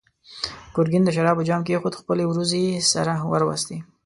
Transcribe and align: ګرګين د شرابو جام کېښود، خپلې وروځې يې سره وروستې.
ګرګين 0.75 1.03
د 1.05 1.09
شرابو 1.15 1.47
جام 1.47 1.61
کېښود، 1.67 1.99
خپلې 2.01 2.23
وروځې 2.27 2.59
يې 2.67 2.75
سره 2.93 3.13
وروستې. 3.31 3.77